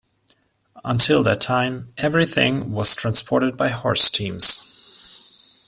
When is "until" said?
0.83-1.21